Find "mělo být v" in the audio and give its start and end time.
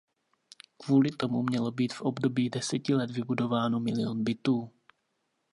1.41-2.01